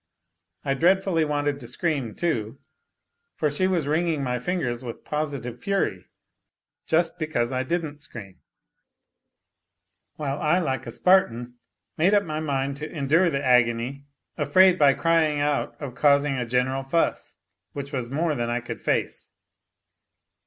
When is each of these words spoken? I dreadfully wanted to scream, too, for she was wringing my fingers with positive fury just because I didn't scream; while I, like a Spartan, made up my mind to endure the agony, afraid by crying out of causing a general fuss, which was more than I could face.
I 0.65 0.73
dreadfully 0.73 1.23
wanted 1.25 1.59
to 1.59 1.67
scream, 1.67 2.15
too, 2.15 2.57
for 3.35 3.51
she 3.51 3.67
was 3.67 3.87
wringing 3.87 4.23
my 4.23 4.39
fingers 4.39 4.81
with 4.81 5.05
positive 5.05 5.61
fury 5.61 6.07
just 6.87 7.19
because 7.19 7.51
I 7.51 7.61
didn't 7.61 7.99
scream; 8.01 8.39
while 10.15 10.41
I, 10.41 10.57
like 10.57 10.87
a 10.87 10.91
Spartan, 10.91 11.59
made 11.97 12.15
up 12.15 12.23
my 12.23 12.39
mind 12.39 12.77
to 12.77 12.91
endure 12.91 13.29
the 13.29 13.45
agony, 13.45 14.07
afraid 14.39 14.79
by 14.79 14.95
crying 14.95 15.39
out 15.39 15.79
of 15.79 15.93
causing 15.93 16.33
a 16.35 16.47
general 16.47 16.81
fuss, 16.81 17.37
which 17.73 17.93
was 17.93 18.09
more 18.09 18.33
than 18.33 18.49
I 18.49 18.59
could 18.59 18.81
face. 18.81 19.35